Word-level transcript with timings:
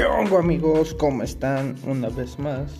¿Qué 0.00 0.06
amigos? 0.34 0.94
¿Cómo 0.94 1.22
están? 1.22 1.76
Una 1.86 2.08
vez 2.08 2.38
más. 2.38 2.72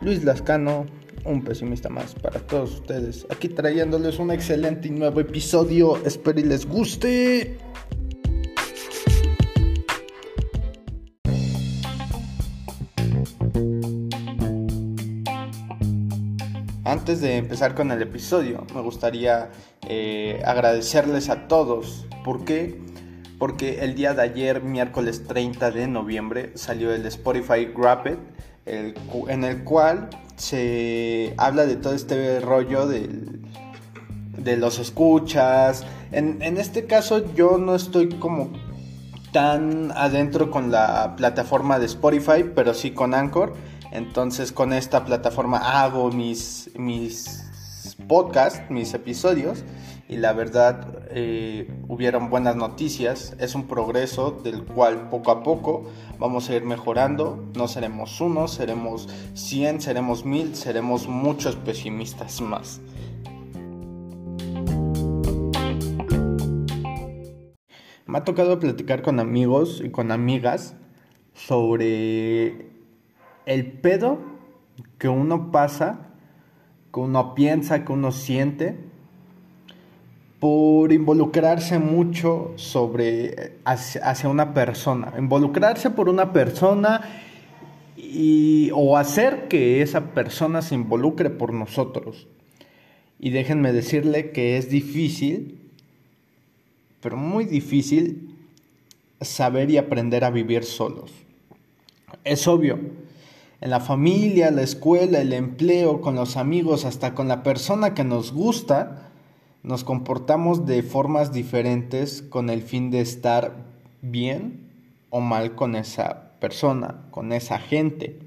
Luis 0.00 0.24
Lascano, 0.24 0.86
un 1.26 1.44
pesimista 1.44 1.90
más 1.90 2.14
para 2.14 2.40
todos 2.40 2.76
ustedes. 2.76 3.26
Aquí 3.28 3.50
trayéndoles 3.50 4.18
un 4.18 4.30
excelente 4.30 4.88
y 4.88 4.92
nuevo 4.92 5.20
episodio. 5.20 6.02
Espero 6.06 6.40
y 6.40 6.44
les 6.44 6.64
guste. 6.64 7.58
Antes 16.82 17.20
de 17.20 17.36
empezar 17.36 17.74
con 17.74 17.90
el 17.90 18.00
episodio, 18.00 18.66
me 18.74 18.80
gustaría 18.80 19.50
eh, 19.86 20.40
agradecerles 20.46 21.28
a 21.28 21.46
todos. 21.46 22.06
¿Por 22.24 22.46
qué? 22.46 22.87
Porque 23.38 23.84
el 23.84 23.94
día 23.94 24.14
de 24.14 24.22
ayer, 24.22 24.62
miércoles 24.62 25.26
30 25.26 25.70
de 25.70 25.86
noviembre, 25.86 26.52
salió 26.54 26.92
el 26.92 27.06
Spotify 27.06 27.66
Wrapped, 27.66 28.18
en 28.66 29.44
el 29.44 29.64
cual 29.64 30.10
se 30.36 31.34
habla 31.36 31.64
de 31.66 31.76
todo 31.76 31.94
este 31.94 32.40
rollo 32.40 32.86
de 32.86 34.56
los 34.56 34.78
escuchas. 34.78 35.84
En, 36.10 36.42
en 36.42 36.58
este 36.58 36.86
caso 36.86 37.34
yo 37.34 37.58
no 37.58 37.74
estoy 37.74 38.08
como 38.08 38.52
tan 39.32 39.92
adentro 39.92 40.50
con 40.50 40.70
la 40.70 41.14
plataforma 41.16 41.78
de 41.78 41.86
Spotify, 41.86 42.44
pero 42.54 42.74
sí 42.74 42.90
con 42.90 43.14
Anchor. 43.14 43.54
Entonces 43.92 44.52
con 44.52 44.72
esta 44.72 45.04
plataforma 45.04 45.82
hago 45.82 46.10
mis, 46.10 46.70
mis 46.76 47.48
podcasts, 48.06 48.62
mis 48.70 48.92
episodios 48.94 49.64
y 50.08 50.16
la 50.16 50.32
verdad 50.32 50.97
eh, 51.10 51.68
hubieron 51.88 52.30
buenas 52.30 52.56
noticias. 52.56 53.36
Es 53.38 53.54
un 53.54 53.66
progreso 53.66 54.30
del 54.30 54.64
cual 54.64 55.08
poco 55.08 55.30
a 55.30 55.42
poco 55.42 55.90
vamos 56.18 56.48
a 56.50 56.54
ir 56.54 56.64
mejorando. 56.64 57.44
No 57.56 57.68
seremos 57.68 58.20
uno, 58.20 58.48
seremos 58.48 59.08
100, 59.34 59.80
seremos 59.80 60.24
mil, 60.24 60.54
seremos 60.54 61.08
muchos 61.08 61.56
pesimistas 61.56 62.40
más. 62.40 62.80
Me 68.06 68.18
ha 68.18 68.24
tocado 68.24 68.58
platicar 68.58 69.02
con 69.02 69.20
amigos 69.20 69.82
y 69.84 69.90
con 69.90 70.12
amigas 70.12 70.74
sobre 71.34 72.70
el 73.44 73.72
pedo 73.80 74.18
que 74.98 75.08
uno 75.08 75.50
pasa, 75.50 76.08
que 76.92 77.00
uno 77.00 77.34
piensa, 77.34 77.84
que 77.84 77.92
uno 77.92 78.12
siente, 78.12 78.87
por 80.40 80.92
involucrarse 80.92 81.78
mucho 81.78 82.52
sobre 82.56 83.58
hacia, 83.64 84.28
una 84.28 84.54
persona, 84.54 85.14
involucrarse 85.18 85.90
por 85.90 86.08
una 86.08 86.32
persona 86.32 87.00
y, 87.96 88.70
o 88.72 88.96
hacer 88.96 89.48
que 89.48 89.82
esa 89.82 90.12
persona 90.12 90.62
se 90.62 90.76
involucre 90.76 91.30
por 91.30 91.52
nosotros. 91.52 92.28
Y 93.18 93.30
déjenme 93.30 93.72
decirle 93.72 94.30
que 94.30 94.56
es 94.56 94.70
difícil, 94.70 95.58
pero 97.00 97.16
muy 97.16 97.44
difícil, 97.44 98.36
saber 99.20 99.70
y 99.70 99.78
aprender 99.78 100.24
a 100.24 100.30
vivir 100.30 100.62
solos. 100.62 101.10
Es 102.22 102.46
obvio, 102.46 102.78
en 103.60 103.70
la 103.70 103.80
familia, 103.80 104.52
la 104.52 104.62
escuela, 104.62 105.20
el 105.20 105.32
empleo, 105.32 106.00
con 106.00 106.14
los 106.14 106.36
amigos, 106.36 106.84
hasta 106.84 107.14
con 107.14 107.26
la 107.26 107.42
persona 107.42 107.92
que 107.92 108.04
nos 108.04 108.32
gusta, 108.32 109.07
nos 109.62 109.84
comportamos 109.84 110.66
de 110.66 110.82
formas 110.82 111.32
diferentes 111.32 112.22
con 112.22 112.50
el 112.50 112.62
fin 112.62 112.90
de 112.90 113.00
estar 113.00 113.56
bien 114.02 114.68
o 115.10 115.20
mal 115.20 115.54
con 115.54 115.74
esa 115.74 116.32
persona, 116.40 117.02
con 117.10 117.32
esa 117.32 117.58
gente. 117.58 118.18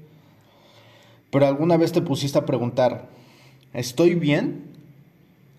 Pero 1.30 1.46
alguna 1.46 1.76
vez 1.76 1.92
te 1.92 2.02
pusiste 2.02 2.38
a 2.38 2.46
preguntar, 2.46 3.08
¿estoy 3.72 4.14
bien? 4.14 4.70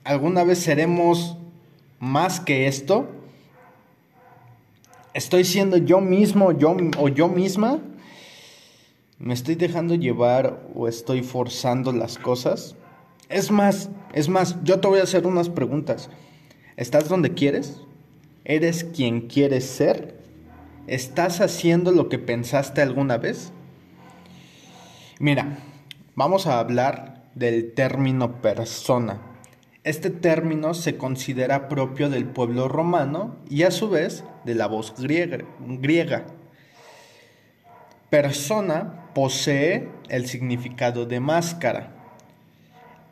¿Alguna 0.03 0.43
vez 0.43 0.59
seremos 0.59 1.37
más 1.99 2.39
que 2.39 2.67
esto? 2.67 3.09
¿Estoy 5.13 5.45
siendo 5.45 5.77
yo 5.77 6.01
mismo 6.01 6.51
yo, 6.51 6.75
o 6.99 7.07
yo 7.07 7.27
misma? 7.27 7.79
¿Me 9.19 9.33
estoy 9.33 9.55
dejando 9.55 9.95
llevar 9.95 10.61
o 10.75 10.87
estoy 10.87 11.23
forzando 11.23 11.91
las 11.91 12.17
cosas? 12.17 12.75
Es 13.33 13.49
más, 13.49 13.89
es 14.13 14.29
más, 14.29 14.63
yo 14.63 14.79
te 14.79 14.87
voy 14.87 14.99
a 14.99 15.03
hacer 15.03 15.25
unas 15.25 15.49
preguntas. 15.49 16.11
¿Estás 16.77 17.09
donde 17.09 17.33
quieres? 17.33 17.81
¿Eres 18.45 18.83
quien 18.83 19.21
quieres 19.21 19.65
ser? 19.65 20.19
¿Estás 20.85 21.41
haciendo 21.41 21.91
lo 21.91 22.09
que 22.09 22.19
pensaste 22.19 22.83
alguna 22.83 23.17
vez? 23.17 23.51
Mira, 25.17 25.57
vamos 26.13 26.45
a 26.45 26.59
hablar 26.59 27.23
del 27.33 27.73
término 27.73 28.39
persona. 28.39 29.19
Este 29.83 30.11
término 30.11 30.75
se 30.75 30.97
considera 30.97 31.69
propio 31.69 32.11
del 32.11 32.25
pueblo 32.25 32.67
romano 32.67 33.37
y 33.49 33.63
a 33.63 33.71
su 33.71 33.89
vez 33.89 34.23
de 34.45 34.53
la 34.53 34.67
voz 34.67 34.93
griega. 34.99 36.27
Persona 38.11 39.09
posee 39.15 39.89
el 40.09 40.27
significado 40.27 41.07
de 41.07 41.19
máscara. 41.19 42.02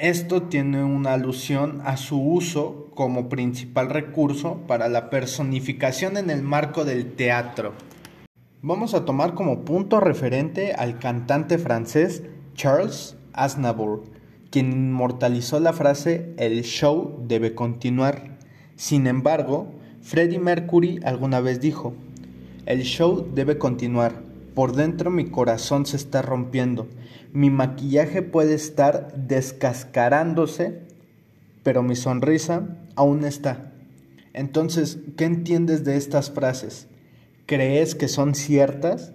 Esto 0.01 0.41
tiene 0.41 0.84
una 0.84 1.13
alusión 1.13 1.79
a 1.85 1.95
su 1.95 2.19
uso 2.19 2.88
como 2.95 3.29
principal 3.29 3.91
recurso 3.91 4.62
para 4.66 4.89
la 4.89 5.12
personificación 5.12 6.17
en 6.17 6.31
el 6.31 6.41
marco 6.41 6.85
del 6.85 7.13
teatro. 7.13 7.73
Vamos 8.63 8.95
a 8.95 9.06
tomar 9.06 9.35
como 9.35 9.63
punto 9.63 10.00
referente 10.00 10.73
al 10.73 10.97
cantante 10.97 11.59
francés 11.59 12.23
Charles 12.56 13.16
Aznavour, 13.34 14.06
quien 14.50 14.72
inmortalizó 14.72 15.59
la 15.59 15.72
frase 15.72 16.34
El 16.38 16.63
show 16.63 17.23
debe 17.28 17.53
continuar. 17.53 18.40
Sin 18.75 19.06
embargo, 19.06 19.72
Freddie 20.01 20.40
Mercury 20.40 21.00
alguna 21.03 21.41
vez 21.41 21.61
dijo, 21.61 21.94
El 22.66 22.81
show 22.81 23.29
debe 23.35 23.59
continuar 23.59 24.30
por 24.53 24.75
dentro 24.75 25.09
mi 25.09 25.25
corazón 25.29 25.85
se 25.85 25.97
está 25.97 26.22
rompiendo. 26.22 26.88
Mi 27.34 27.50
maquillaje 27.50 28.22
puede 28.22 28.53
estar 28.53 29.13
descascarándose, 29.16 30.81
pero 31.63 31.84
mi 31.84 31.95
sonrisa 31.95 32.78
aún 32.95 33.23
está. 33.23 33.72
Entonces, 34.34 35.00
¿qué 35.17 35.25
entiendes 35.25 35.84
de 35.84 35.97
estas 35.97 36.31
frases? 36.31 36.88
¿Crees 37.45 37.95
que 37.95 38.07
son 38.07 38.35
ciertas? 38.35 39.13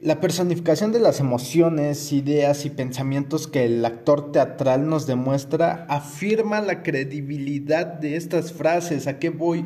La 0.00 0.20
personificación 0.20 0.92
de 0.92 0.98
las 0.98 1.20
emociones, 1.20 2.12
ideas 2.12 2.66
y 2.66 2.70
pensamientos 2.70 3.48
que 3.48 3.64
el 3.64 3.82
actor 3.84 4.32
teatral 4.32 4.86
nos 4.86 5.06
demuestra 5.06 5.86
afirma 5.88 6.60
la 6.60 6.82
credibilidad 6.82 7.86
de 7.86 8.16
estas 8.16 8.52
frases. 8.52 9.06
¿A 9.06 9.18
qué 9.18 9.30
voy? 9.30 9.64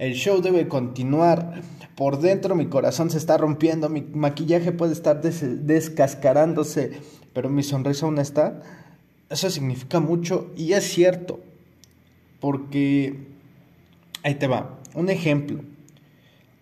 El 0.00 0.14
show 0.14 0.40
debe 0.40 0.66
continuar 0.66 1.60
por 1.94 2.20
dentro 2.20 2.54
mi 2.54 2.68
corazón 2.68 3.10
se 3.10 3.18
está 3.18 3.36
rompiendo, 3.36 3.90
mi 3.90 4.00
maquillaje 4.00 4.72
puede 4.72 4.94
estar 4.94 5.20
descascarándose, 5.20 6.92
pero 7.34 7.50
mi 7.50 7.62
sonrisa 7.62 8.06
aún 8.06 8.18
está. 8.18 8.62
Eso 9.28 9.50
significa 9.50 10.00
mucho 10.00 10.50
y 10.56 10.72
es 10.72 10.84
cierto, 10.84 11.40
porque 12.40 13.26
ahí 14.22 14.36
te 14.36 14.46
va, 14.46 14.78
un 14.94 15.10
ejemplo. 15.10 15.60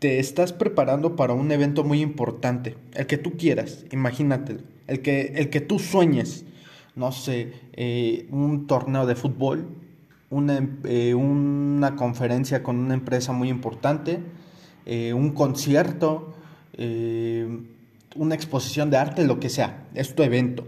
Te 0.01 0.19
estás 0.19 0.53
preparando 0.53 1.15
para 1.15 1.33
un 1.33 1.53
evento 1.53 1.85
muy 1.85 2.03
importante, 2.03 2.75
el 2.95 3.07
que 3.07 3.19
tú 3.19 3.37
quieras, 3.37 3.85
imagínate, 3.93 4.59
el 4.89 5.01
que, 5.01 5.35
el 5.37 5.49
que 5.49 5.61
tú 5.61 5.79
sueñes, 5.79 6.45
no 6.97 7.13
sé, 7.13 7.53
eh, 7.75 8.27
un 8.33 8.67
torneo 8.67 9.07
de 9.07 9.15
fútbol, 9.15 9.69
una, 10.31 10.67
eh, 10.85 11.15
una 11.15 11.97
conferencia 11.97 12.63
con 12.63 12.79
una 12.79 12.95
empresa 12.95 13.33
muy 13.33 13.49
importante, 13.49 14.21
eh, 14.87 15.13
un 15.13 15.31
concierto, 15.31 16.35
eh, 16.75 17.47
una 18.17 18.35
exposición 18.35 18.91
de 18.91 18.97
arte, 18.97 19.25
lo 19.25 19.41
que 19.41 19.49
sea, 19.49 19.87
es 19.95 20.15
tu 20.15 20.23
evento. 20.23 20.67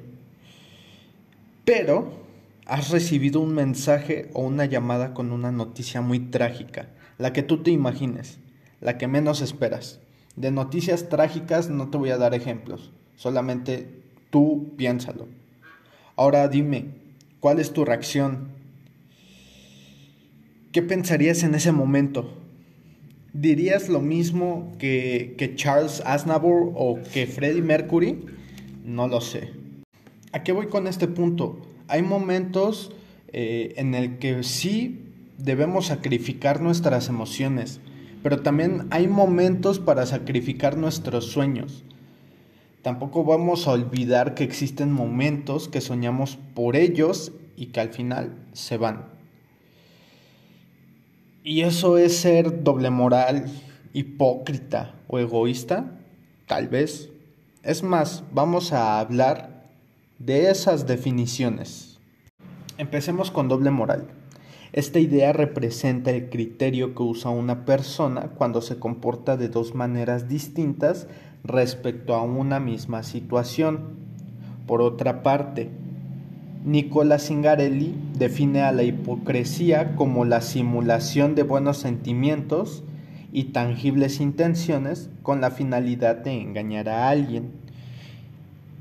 Pero 1.65 2.21
has 2.67 2.91
recibido 2.91 3.41
un 3.41 3.55
mensaje 3.55 4.31
o 4.33 4.43
una 4.43 4.65
llamada 4.65 5.15
con 5.15 5.33
una 5.33 5.51
noticia 5.51 6.01
muy 6.01 6.21
trágica, 6.21 6.89
la 7.19 7.33
que 7.33 7.43
tú 7.43 7.63
te 7.63 7.71
imagines, 7.71 8.39
la 8.81 8.97
que 8.99 9.09
menos 9.09 9.41
esperas. 9.41 10.01
De 10.37 10.51
noticias 10.51 11.09
trágicas 11.09 11.69
no 11.69 11.91
te 11.91 11.99
voy 11.99 12.11
a 12.11 12.19
dar 12.19 12.35
ejemplos, 12.35 12.93
solamente 13.17 14.03
tú 14.31 14.73
piénsalo. 14.77 15.29
Ahora 16.17 16.49
dime, 16.49 16.91
¿cuál 17.41 17.59
es 17.59 17.73
tu 17.73 17.85
reacción? 17.85 18.60
¿Qué 20.73 20.83
pensarías 20.83 21.43
en 21.43 21.57
ese 21.57 21.73
momento? 21.73 22.33
¿Dirías 23.33 23.89
lo 23.89 24.01
mismo 24.01 24.73
que, 24.79 25.35
Charles 25.57 26.01
Aznavour 26.07 26.71
o 26.77 27.01
que 27.13 27.27
Freddie 27.27 27.61
Mercury? 27.61 28.25
No 28.85 29.09
lo 29.09 29.21
sé. 29.21 29.51
¿A 30.31 30.45
qué 30.45 30.53
voy 30.53 30.69
con 30.69 30.87
este 30.87 31.09
punto? 31.09 31.61
Hay 31.89 32.03
momentos 32.03 32.93
eh, 33.33 33.75
en 33.79 33.97
el 33.97 34.19
que 34.19 34.45
sí 34.45 35.01
debemos 35.39 35.87
sacrificar 35.87 36.61
nuestras 36.61 37.09
emociones, 37.09 37.81
pero 38.23 38.41
también 38.43 38.87
hay 38.91 39.09
momentos 39.09 39.81
para 39.81 40.07
sacrificar 40.07 40.77
nuestros 40.77 41.33
sueños. 41.33 41.83
Tampoco 42.83 43.25
vamos 43.25 43.67
a 43.67 43.73
olvidar 43.73 44.35
que 44.35 44.45
existen 44.45 44.93
momentos 44.93 45.69
que 45.69 45.81
soñamos 45.81 46.39
por 46.55 46.77
ellos 46.77 47.33
y 47.57 47.67
que 47.67 47.81
al 47.81 47.89
final 47.89 48.37
se 48.53 48.77
van. 48.77 49.20
¿Y 51.43 51.63
eso 51.63 51.97
es 51.97 52.19
ser 52.19 52.63
doble 52.63 52.91
moral, 52.91 53.47
hipócrita 53.95 54.95
o 55.09 55.19
egoísta? 55.19 55.99
Tal 56.47 56.69
vez. 56.69 57.09
Es 57.63 57.83
más, 57.83 58.25
vamos 58.31 58.75
a 58.75 59.01
hablar 59.01 59.65
de 60.19 60.51
esas 60.51 60.87
definiciones. 60.87 61.99
Empecemos 62.77 63.31
con 63.31 63.49
doble 63.49 63.71
moral. 63.71 64.09
Esta 64.75 64.99
idea 64.99 65.33
representa 65.33 66.11
el 66.11 66.29
criterio 66.29 66.95
que 66.95 67.03
usa 67.03 67.31
una 67.31 67.65
persona 67.65 68.33
cuando 68.37 68.61
se 68.61 68.79
comporta 68.79 69.39
de 69.39 69.49
dos 69.49 69.75
maneras 69.75 70.29
distintas 70.29 71.07
respecto 71.43 72.15
a 72.15 72.23
una 72.23 72.61
misma 72.61 73.03
situación. 73.03 73.97
Por 74.67 74.83
otra 74.83 75.23
parte, 75.23 75.71
Nicola 76.65 77.19
Zingarelli 77.19 77.95
define 78.19 78.61
a 78.61 78.73
la 78.73 78.83
hipocresía 78.83 79.97
como 79.97 80.27
la 80.27 80.43
simulación 80.43 81.35
de 81.35 81.43
buenos 81.43 81.79
sentimientos 81.79 82.83
y 83.33 83.45
tangibles 83.45 84.21
intenciones 84.21 85.09
con 85.23 85.41
la 85.41 85.51
finalidad 85.51 86.17
de 86.17 86.33
engañar 86.33 86.91
a 86.91 87.09
alguien, 87.09 87.53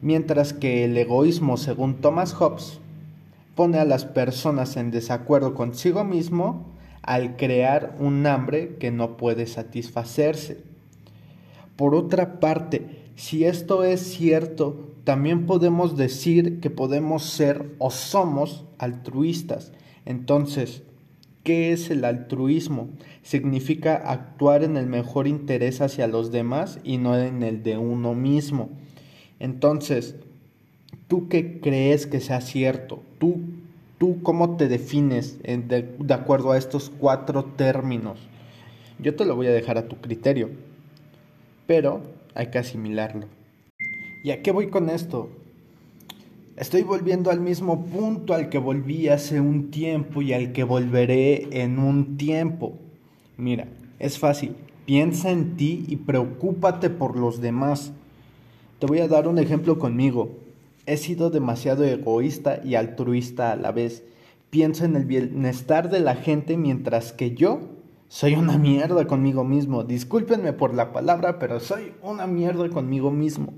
mientras 0.02 0.52
que 0.52 0.84
el 0.84 0.98
egoísmo, 0.98 1.56
según 1.56 2.02
Thomas 2.02 2.34
Hobbes, 2.34 2.80
pone 3.56 3.80
a 3.80 3.86
las 3.86 4.04
personas 4.04 4.76
en 4.76 4.92
desacuerdo 4.92 5.54
consigo 5.56 6.04
mismo 6.04 6.66
al 7.02 7.38
crear 7.38 7.96
un 8.00 8.28
hambre 8.28 8.76
que 8.78 8.92
no 8.92 9.16
puede 9.16 9.48
satisfacerse. 9.48 10.58
Por 11.78 11.96
otra 11.96 12.42
parte, 12.42 12.99
si 13.20 13.44
esto 13.44 13.84
es 13.84 14.00
cierto, 14.00 14.94
también 15.04 15.46
podemos 15.46 15.98
decir 15.98 16.62
que 16.62 16.70
podemos 16.70 17.24
ser 17.24 17.76
o 17.78 17.92
somos 17.92 18.64
altruistas. 18.78 19.74
Entonces, 20.06 20.84
¿qué 21.44 21.74
es 21.74 21.90
el 21.90 22.06
altruismo? 22.06 22.88
Significa 23.22 23.96
actuar 23.96 24.64
en 24.64 24.78
el 24.78 24.88
mejor 24.88 25.28
interés 25.28 25.82
hacia 25.82 26.08
los 26.08 26.32
demás 26.32 26.80
y 26.86 26.98
no 26.98 27.18
en 27.18 27.44
el 27.44 27.62
de 27.62 27.78
uno 27.78 28.16
mismo. 28.16 28.70
Entonces, 29.40 30.16
¿Tú 31.10 31.28
qué 31.28 31.60
crees 31.60 32.06
que 32.06 32.20
sea 32.20 32.40
cierto? 32.40 33.02
¿Tú, 33.18 33.40
tú 33.98 34.22
cómo 34.22 34.58
te 34.58 34.68
defines 34.68 35.42
de, 35.42 35.96
de 36.00 36.14
acuerdo 36.14 36.52
a 36.52 36.58
estos 36.60 36.92
cuatro 36.92 37.46
términos? 37.46 38.20
Yo 39.00 39.16
te 39.16 39.26
lo 39.26 39.36
voy 39.36 39.48
a 39.48 39.52
dejar 39.52 39.80
a 39.80 39.88
tu 39.88 39.96
criterio, 39.96 40.52
pero 41.66 42.02
hay 42.36 42.48
que 42.48 42.60
asimilarlo. 42.60 43.28
¿Y 44.24 44.32
a 44.32 44.42
qué 44.42 44.52
voy 44.52 44.68
con 44.68 44.90
esto? 44.90 45.30
Estoy 46.58 46.84
volviendo 46.84 47.32
al 47.32 47.40
mismo 47.40 47.86
punto 47.86 48.34
al 48.34 48.50
que 48.50 48.58
volví 48.58 49.08
hace 49.08 49.40
un 49.40 49.72
tiempo 49.72 50.22
y 50.22 50.34
al 50.34 50.52
que 50.52 50.66
volveré 50.66 51.48
en 51.64 51.80
un 51.80 52.18
tiempo. 52.18 52.74
Mira, 53.38 53.68
es 53.98 54.20
fácil. 54.20 54.56
Piensa 54.86 55.32
en 55.32 55.56
ti 55.56 55.86
y 55.88 55.96
preocúpate 55.96 56.90
por 56.90 57.18
los 57.18 57.40
demás. 57.40 57.94
Te 58.80 58.88
voy 58.88 59.00
a 59.00 59.08
dar 59.08 59.28
un 59.28 59.40
ejemplo 59.40 59.80
conmigo. 59.80 60.32
He 60.86 60.98
sido 60.98 61.30
demasiado 61.30 61.86
egoísta 61.86 62.60
y 62.64 62.76
altruista 62.76 63.54
a 63.54 63.56
la 63.56 63.72
vez. 63.72 64.04
Pienso 64.50 64.84
en 64.84 64.98
el 64.98 65.06
bienestar 65.06 65.90
de 65.90 66.02
la 66.02 66.16
gente 66.16 66.58
mientras 66.58 67.14
que 67.14 67.36
yo 67.36 67.79
soy 68.10 68.34
una 68.34 68.58
mierda 68.58 69.06
conmigo 69.06 69.44
mismo. 69.44 69.84
Discúlpenme 69.84 70.52
por 70.52 70.74
la 70.74 70.92
palabra, 70.92 71.38
pero 71.38 71.60
soy 71.60 71.94
una 72.02 72.26
mierda 72.26 72.68
conmigo 72.70 73.12
mismo. 73.12 73.54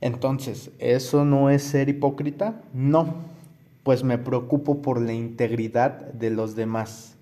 Entonces, 0.00 0.72
¿eso 0.80 1.24
no 1.24 1.50
es 1.50 1.62
ser 1.62 1.88
hipócrita? 1.88 2.62
No, 2.74 3.14
pues 3.84 4.02
me 4.02 4.18
preocupo 4.18 4.82
por 4.82 5.00
la 5.00 5.12
integridad 5.12 6.12
de 6.12 6.30
los 6.30 6.56
demás. 6.56 7.16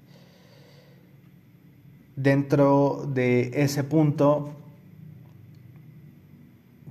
Dentro 2.16 3.06
de 3.06 3.50
ese 3.54 3.84
punto, 3.84 4.54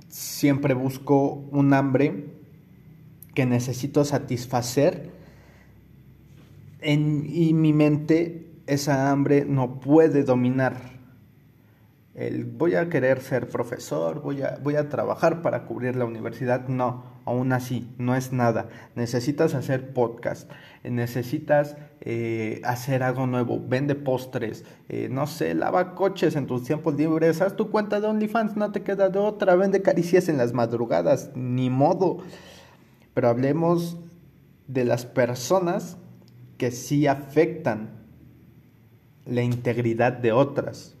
siempre 0.08 0.74
busco 0.74 1.44
un 1.50 1.74
hambre 1.74 2.26
que 3.34 3.44
necesito 3.44 4.04
satisfacer 4.04 5.10
en, 6.80 7.26
y 7.28 7.54
mi 7.54 7.72
mente 7.72 8.47
esa 8.68 9.10
hambre 9.10 9.44
no 9.44 9.80
puede 9.80 10.22
dominar. 10.22 10.98
El, 12.14 12.44
voy 12.44 12.74
a 12.74 12.88
querer 12.88 13.20
ser 13.20 13.48
profesor, 13.48 14.20
voy 14.20 14.42
a, 14.42 14.58
voy 14.62 14.74
a 14.74 14.88
trabajar 14.88 15.40
para 15.40 15.66
cubrir 15.66 15.94
la 15.96 16.04
universidad. 16.04 16.66
No, 16.68 17.04
aún 17.24 17.52
así, 17.52 17.88
no 17.96 18.16
es 18.16 18.32
nada. 18.32 18.68
Necesitas 18.96 19.54
hacer 19.54 19.92
podcast, 19.92 20.50
necesitas 20.82 21.76
eh, 22.00 22.60
hacer 22.64 23.02
algo 23.02 23.26
nuevo, 23.26 23.62
vende 23.64 23.94
postres, 23.94 24.64
eh, 24.88 25.08
no 25.10 25.26
sé, 25.26 25.54
lava 25.54 25.94
coches 25.94 26.36
en 26.36 26.46
tus 26.46 26.64
tiempos 26.64 26.96
libres, 26.96 27.40
haz 27.40 27.54
tu 27.54 27.70
cuenta 27.70 28.00
de 28.00 28.08
OnlyFans, 28.08 28.56
no 28.56 28.72
te 28.72 28.82
queda 28.82 29.10
de 29.10 29.18
otra, 29.18 29.54
vende 29.54 29.82
caricias 29.82 30.28
en 30.28 30.38
las 30.38 30.52
madrugadas, 30.52 31.30
ni 31.34 31.70
modo. 31.70 32.18
Pero 33.14 33.28
hablemos 33.28 33.96
de 34.66 34.84
las 34.84 35.06
personas 35.06 35.98
que 36.56 36.70
sí 36.70 37.06
afectan 37.06 37.97
la 39.28 39.42
integridad 39.42 40.12
de 40.12 40.32
otras. 40.32 40.94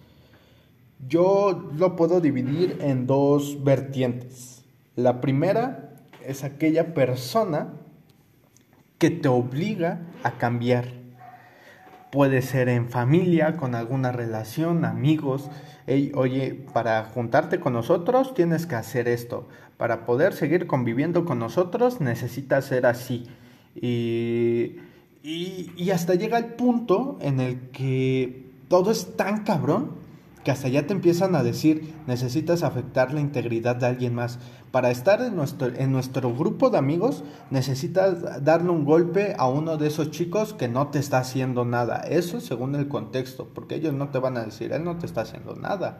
Yo 1.08 1.70
lo 1.76 1.96
puedo 1.96 2.20
dividir 2.20 2.78
en 2.80 3.06
dos 3.06 3.62
vertientes. 3.62 4.64
La 4.96 5.20
primera 5.20 5.90
es 6.26 6.44
aquella 6.44 6.92
persona 6.92 7.68
que 8.98 9.10
te 9.10 9.28
obliga 9.28 10.00
a 10.24 10.32
cambiar. 10.32 10.86
Puede 12.10 12.42
ser 12.42 12.68
en 12.68 12.88
familia, 12.88 13.56
con 13.56 13.74
alguna 13.74 14.12
relación, 14.12 14.84
amigos. 14.84 15.50
oye, 16.14 16.66
para 16.72 17.04
juntarte 17.04 17.60
con 17.60 17.74
nosotros 17.74 18.34
tienes 18.34 18.66
que 18.66 18.74
hacer 18.74 19.08
esto. 19.08 19.48
Para 19.76 20.04
poder 20.04 20.32
seguir 20.32 20.66
conviviendo 20.66 21.24
con 21.24 21.38
nosotros 21.38 22.00
necesitas 22.00 22.64
ser 22.64 22.86
así. 22.86 23.28
Y, 23.76 24.76
y, 25.22 25.90
hasta 25.90 26.14
llega 26.14 26.38
el 26.38 26.54
punto 26.54 27.18
en 27.20 27.40
el 27.40 27.70
que 27.70 28.46
todo 28.68 28.90
es 28.90 29.16
tan 29.16 29.44
cabrón 29.44 29.90
que 30.44 30.52
hasta 30.52 30.68
ya 30.68 30.86
te 30.86 30.92
empiezan 30.92 31.34
a 31.34 31.42
decir, 31.42 31.94
necesitas 32.06 32.62
afectar 32.62 33.12
la 33.12 33.20
integridad 33.20 33.76
de 33.76 33.86
alguien 33.86 34.14
más. 34.14 34.38
Para 34.70 34.90
estar 34.90 35.20
en 35.20 35.34
nuestro, 35.34 35.66
en 35.66 35.92
nuestro 35.92 36.34
grupo 36.34 36.70
de 36.70 36.78
amigos, 36.78 37.24
necesitas 37.50 38.44
darle 38.44 38.70
un 38.70 38.84
golpe 38.84 39.34
a 39.36 39.48
uno 39.48 39.76
de 39.76 39.88
esos 39.88 40.10
chicos 40.10 40.54
que 40.54 40.68
no 40.68 40.88
te 40.88 41.00
está 41.00 41.18
haciendo 41.18 41.64
nada. 41.64 41.98
Eso 42.08 42.40
según 42.40 42.76
el 42.76 42.88
contexto, 42.88 43.48
porque 43.52 43.74
ellos 43.74 43.94
no 43.94 44.08
te 44.08 44.18
van 44.18 44.36
a 44.36 44.44
decir, 44.44 44.72
él 44.72 44.84
no 44.84 44.96
te 44.96 45.06
está 45.06 45.22
haciendo 45.22 45.56
nada. 45.56 45.98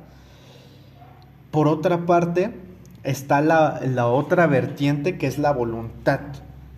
Por 1.51 1.67
otra 1.67 2.07
parte, 2.07 2.55
está 3.03 3.41
la, 3.41 3.81
la 3.85 4.07
otra 4.07 4.47
vertiente 4.47 5.19
que 5.19 5.27
es 5.27 5.39
la 5.39 5.53
voluntad. 5.53 6.21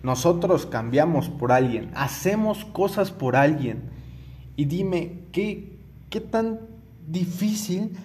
Nosotros 0.03 0.65
cambiamos 0.65 1.29
por 1.29 1.51
alguien, 1.51 1.91
hacemos 1.95 2.65
cosas 2.65 3.11
por 3.11 3.35
alguien. 3.35 3.89
Y 4.55 4.65
dime, 4.65 5.25
¿qué, 5.31 5.79
qué 6.09 6.21
tan 6.21 6.59
difícil 7.07 7.97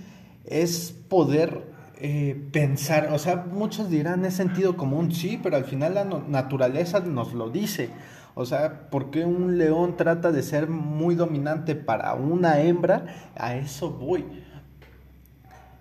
es 0.44 0.92
poder 1.08 1.74
eh, 1.98 2.48
pensar, 2.52 3.10
o 3.14 3.18
sea, 3.18 3.46
muchos 3.50 3.88
dirán 3.88 4.26
es 4.26 4.34
sentido 4.34 4.76
común, 4.76 5.12
sí, 5.12 5.40
pero 5.42 5.56
al 5.56 5.64
final 5.64 5.94
la 5.94 6.04
naturaleza 6.04 7.00
nos 7.00 7.32
lo 7.32 7.48
dice. 7.48 7.90
O 8.34 8.44
sea, 8.44 8.90
¿por 8.90 9.10
qué 9.10 9.24
un 9.24 9.56
león 9.56 9.96
trata 9.96 10.30
de 10.30 10.42
ser 10.42 10.68
muy 10.68 11.14
dominante 11.14 11.74
para 11.74 12.12
una 12.12 12.60
hembra? 12.60 13.06
A 13.34 13.56
eso 13.56 13.90
voy. 13.90 14.26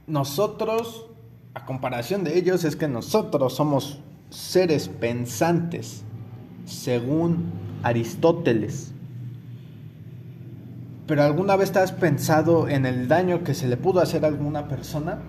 Nosotros, 0.07 1.07
a 1.53 1.65
comparación 1.65 2.23
de 2.23 2.37
ellos, 2.37 2.63
es 2.63 2.77
que 2.77 2.87
nosotros 2.87 3.53
somos 3.53 3.99
seres 4.29 4.87
pensantes, 4.87 6.03
según 6.65 7.51
Aristóteles. 7.83 8.91
Pero 11.07 11.23
alguna 11.23 11.55
vez 11.55 11.71
te 11.71 11.79
has 11.79 11.91
pensado 11.91 12.67
en 12.67 12.85
el 12.85 13.07
daño 13.07 13.43
que 13.43 13.53
se 13.53 13.67
le 13.67 13.77
pudo 13.77 14.01
hacer 14.01 14.25
a 14.25 14.27
alguna 14.27 14.67
persona? 14.67 15.19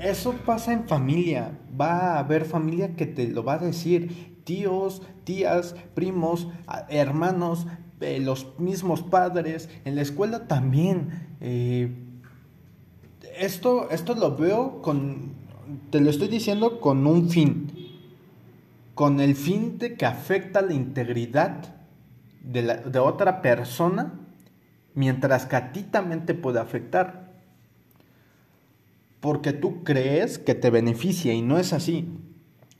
Eso 0.00 0.34
pasa 0.44 0.72
en 0.72 0.86
familia. 0.86 1.58
Va 1.78 2.14
a 2.14 2.18
haber 2.20 2.44
familia 2.44 2.94
que 2.94 3.06
te 3.06 3.26
lo 3.28 3.42
va 3.42 3.54
a 3.54 3.58
decir. 3.58 4.36
Tíos, 4.44 5.02
tías, 5.24 5.74
primos, 5.94 6.46
hermanos, 6.88 7.66
eh, 8.00 8.20
los 8.20 8.58
mismos 8.58 9.02
padres. 9.02 9.68
En 9.84 9.96
la 9.96 10.02
escuela 10.02 10.46
también. 10.46 11.26
Eh, 11.40 11.92
esto, 13.38 13.90
esto 13.90 14.14
lo 14.14 14.36
veo 14.36 14.80
con... 14.80 15.34
Te 15.90 16.00
lo 16.00 16.10
estoy 16.10 16.28
diciendo 16.28 16.78
con 16.78 17.04
un 17.06 17.28
fin. 17.28 17.72
Con 18.96 19.20
el 19.20 19.36
fin 19.36 19.78
de 19.78 19.94
que 19.94 20.06
afecta 20.06 20.60
la 20.60 20.72
integridad 20.72 21.76
de, 22.40 22.62
la, 22.62 22.76
de 22.78 22.98
otra 22.98 23.42
persona 23.42 24.26
mientras 24.96 25.46
que 25.46 25.54
a 25.54 25.70
ti 25.70 25.84
también 25.84 26.26
te 26.26 26.34
puede 26.34 26.58
afectar. 26.58 27.30
Porque 29.20 29.52
tú 29.52 29.84
crees 29.84 30.40
que 30.40 30.56
te 30.56 30.70
beneficia 30.70 31.32
y 31.32 31.42
no 31.42 31.58
es 31.58 31.72
así. 31.72 32.08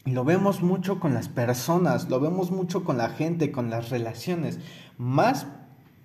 Lo 0.05 0.25
vemos 0.25 0.63
mucho 0.63 0.99
con 0.99 1.15
las 1.15 1.29
personas, 1.29 2.09
lo 2.09 2.19
vemos 2.19 2.51
mucho 2.51 2.83
con 2.83 2.97
la 2.97 3.11
gente, 3.11 3.53
con 3.53 3.71
las 3.71 3.91
relaciones, 3.91 4.59
más 4.99 5.47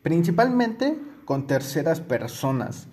principalmente 0.01 0.99
con 1.25 1.47
terceras 1.47 2.01
personas, 2.01 2.87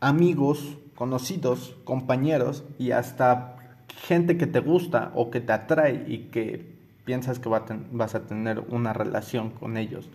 amigos, 0.00 0.78
conocidos, 0.94 1.76
compañeros 1.84 2.64
y 2.78 2.90
hasta 2.90 3.56
gente 4.00 4.36
que 4.36 4.46
te 4.46 4.60
gusta 4.60 5.12
o 5.14 5.30
que 5.30 5.40
te 5.40 5.52
atrae 5.52 6.04
y 6.08 6.30
que 6.30 6.72
piensas 7.04 7.38
que 7.38 7.48
vas 7.48 8.14
a 8.14 8.26
tener 8.26 8.60
una 8.68 8.92
relación 8.92 9.50
con 9.50 9.76
ellos. 9.76 10.08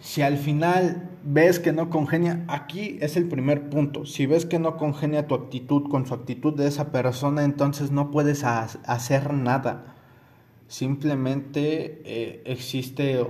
Si 0.00 0.22
al 0.22 0.36
final 0.36 1.10
ves 1.24 1.58
que 1.58 1.72
no 1.72 1.90
congenia, 1.90 2.44
aquí 2.48 2.96
es 3.00 3.16
el 3.16 3.28
primer 3.28 3.68
punto. 3.68 4.06
Si 4.06 4.26
ves 4.26 4.46
que 4.46 4.58
no 4.58 4.76
congenia 4.76 5.26
tu 5.26 5.34
actitud 5.34 5.88
con 5.90 6.06
su 6.06 6.14
actitud 6.14 6.54
de 6.54 6.68
esa 6.68 6.92
persona, 6.92 7.44
entonces 7.44 7.90
no 7.90 8.10
puedes 8.10 8.44
hacer 8.44 9.32
nada. 9.32 9.96
Simplemente 10.68 12.02
eh, 12.04 12.42
existe 12.44 13.26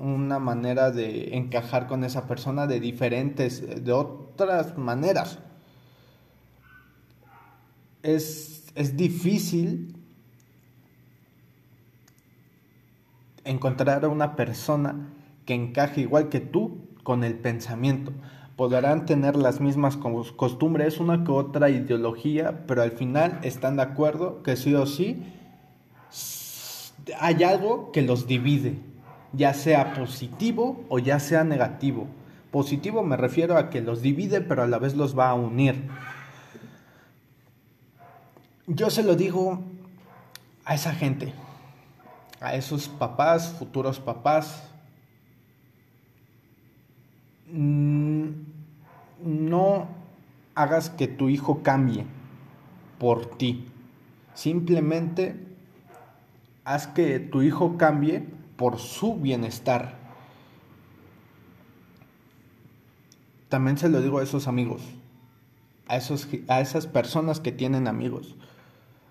una 0.00 0.38
manera 0.38 0.90
de 0.90 1.36
encajar 1.36 1.86
con 1.88 2.04
esa 2.04 2.26
persona 2.26 2.66
de 2.66 2.80
diferentes, 2.80 3.84
de 3.84 3.92
otras 3.92 4.78
maneras. 4.78 5.40
Es, 8.04 8.62
es 8.76 8.96
difícil 8.96 9.96
encontrar 13.44 14.04
a 14.04 14.08
una 14.08 14.36
persona 14.36 15.08
que 15.46 15.54
encaje 15.54 16.02
igual 16.02 16.28
que 16.28 16.38
tú 16.38 16.78
con 17.02 17.24
el 17.24 17.34
pensamiento. 17.34 18.12
Podrán 18.56 19.04
tener 19.04 19.34
las 19.34 19.60
mismas 19.60 19.96
costumbres, 19.96 21.00
una 21.00 21.24
que 21.24 21.32
otra 21.32 21.70
ideología, 21.70 22.64
pero 22.68 22.82
al 22.82 22.92
final 22.92 23.40
están 23.42 23.74
de 23.76 23.82
acuerdo 23.82 24.44
que 24.44 24.54
sí 24.54 24.74
o 24.74 24.86
sí 24.86 25.24
hay 27.18 27.42
algo 27.42 27.92
que 27.92 28.02
los 28.02 28.26
divide, 28.26 28.78
ya 29.32 29.52
sea 29.54 29.94
positivo 29.94 30.84
o 30.88 30.98
ya 30.98 31.18
sea 31.20 31.44
negativo. 31.44 32.06
Positivo 32.50 33.02
me 33.02 33.16
refiero 33.16 33.56
a 33.56 33.68
que 33.68 33.80
los 33.80 34.00
divide, 34.00 34.40
pero 34.40 34.62
a 34.62 34.66
la 34.66 34.78
vez 34.78 34.94
los 34.94 35.18
va 35.18 35.30
a 35.30 35.34
unir. 35.34 35.88
Yo 38.66 38.90
se 38.90 39.02
lo 39.02 39.14
digo 39.14 39.62
a 40.64 40.74
esa 40.74 40.94
gente, 40.94 41.32
a 42.40 42.54
esos 42.54 42.88
papás, 42.88 43.54
futuros 43.58 44.00
papás, 44.00 44.62
Mm, 47.56 48.30
no 49.22 49.86
hagas 50.56 50.90
que 50.90 51.06
tu 51.06 51.28
hijo 51.28 51.62
cambie 51.62 52.04
por 52.98 53.36
ti. 53.36 53.68
Simplemente 54.34 55.36
haz 56.64 56.88
que 56.88 57.20
tu 57.20 57.42
hijo 57.42 57.76
cambie 57.76 58.24
por 58.56 58.78
su 58.78 59.16
bienestar. 59.16 59.98
También 63.48 63.78
se 63.78 63.88
lo 63.88 64.00
digo 64.00 64.18
a 64.18 64.24
esos 64.24 64.48
amigos, 64.48 64.82
a, 65.86 65.96
esos, 65.96 66.26
a 66.48 66.60
esas 66.60 66.88
personas 66.88 67.38
que 67.38 67.52
tienen 67.52 67.86
amigos. 67.86 68.34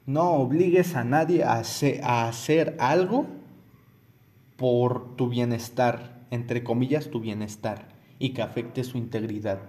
No 0.06 0.32
obligues 0.32 0.96
a 0.96 1.04
nadie 1.04 1.44
a 1.44 2.28
hacer 2.28 2.76
algo 2.80 3.26
por 4.58 5.16
tu 5.16 5.30
bienestar, 5.30 6.26
entre 6.32 6.64
comillas, 6.64 7.10
tu 7.10 7.20
bienestar 7.20 7.90
y 8.20 8.30
que 8.30 8.42
afecte 8.42 8.84
su 8.84 8.98
integridad. 8.98 9.60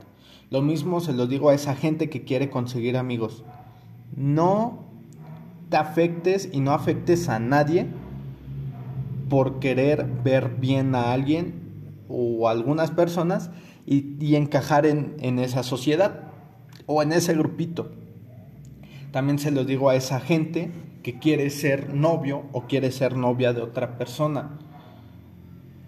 Lo 0.50 0.62
mismo 0.62 1.00
se 1.00 1.12
lo 1.12 1.26
digo 1.26 1.50
a 1.50 1.54
esa 1.54 1.74
gente 1.74 2.10
que 2.10 2.24
quiere 2.24 2.50
conseguir 2.50 2.96
amigos. 2.96 3.44
No 4.16 4.84
te 5.70 5.76
afectes 5.76 6.48
y 6.52 6.60
no 6.60 6.72
afectes 6.72 7.28
a 7.28 7.38
nadie 7.38 7.86
por 9.28 9.58
querer 9.58 10.06
ver 10.22 10.56
bien 10.60 10.94
a 10.94 11.12
alguien 11.12 11.54
o 12.08 12.46
a 12.48 12.52
algunas 12.52 12.90
personas 12.90 13.50
y, 13.86 14.36
encajar 14.36 14.86
en, 14.86 15.16
en 15.20 15.38
esa 15.38 15.62
sociedad 15.62 16.20
o 16.86 17.02
en 17.02 17.12
ese 17.12 17.34
grupito. 17.34 17.90
También 19.14 19.38
se 19.38 19.52
lo 19.52 19.64
digo 19.64 19.90
a 19.90 19.94
esa 19.94 20.18
gente 20.18 20.72
que 21.04 21.20
quiere 21.20 21.48
ser 21.50 21.94
novio 21.94 22.46
o 22.50 22.62
quiere 22.62 22.90
ser 22.90 23.16
novia 23.16 23.52
de 23.52 23.62
otra 23.62 23.96
persona 23.96 24.58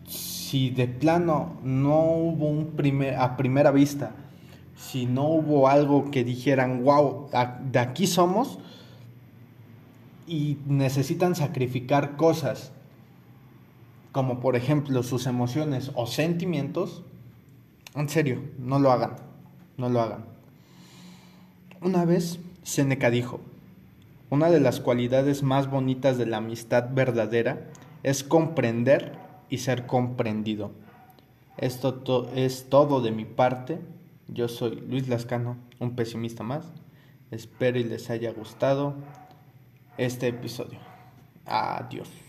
si 0.04 0.70
de 0.70 0.86
plano 0.86 1.58
no 1.64 2.02
hubo 2.02 2.46
un 2.46 2.76
primer, 2.76 3.16
a 3.16 3.36
primera 3.36 3.72
vista, 3.72 4.12
si 4.76 5.06
no 5.06 5.24
hubo 5.24 5.66
algo 5.66 6.12
que 6.12 6.22
dijeran, 6.22 6.84
wow, 6.84 7.28
de 7.72 7.80
aquí 7.80 8.06
somos, 8.06 8.60
y 10.28 10.58
necesitan 10.68 11.34
sacrificar 11.34 12.14
cosas, 12.16 12.70
como 14.12 14.38
por 14.38 14.54
ejemplo 14.54 15.02
sus 15.02 15.26
emociones 15.26 15.90
o 15.96 16.06
sentimientos, 16.06 17.02
en 17.96 18.08
serio, 18.08 18.40
no 18.60 18.78
lo 18.78 18.92
hagan, 18.92 19.16
no 19.78 19.88
lo 19.88 20.00
hagan. 20.00 20.26
Una 21.80 22.04
vez 22.04 22.38
Seneca 22.66 23.10
dijo, 23.10 23.38
una 24.28 24.50
de 24.50 24.58
las 24.58 24.80
cualidades 24.80 25.44
más 25.44 25.70
bonitas 25.70 26.18
de 26.18 26.26
la 26.26 26.38
amistad 26.38 26.88
verdadera 26.90 27.60
es 28.02 28.24
comprender 28.24 29.12
y 29.48 29.58
ser 29.58 29.86
comprendido. 29.86 30.72
Esto 31.58 32.28
es 32.34 32.68
todo 32.68 33.00
de 33.00 33.12
mi 33.12 33.24
parte. 33.24 33.78
Yo 34.26 34.48
soy 34.48 34.80
Luis 34.80 35.06
Lascano, 35.06 35.56
un 35.78 35.94
pesimista 35.94 36.42
más. 36.42 36.72
Espero 37.30 37.78
y 37.78 37.84
les 37.84 38.10
haya 38.10 38.32
gustado 38.32 38.94
este 39.96 40.26
episodio. 40.26 40.80
Adiós. 41.44 42.25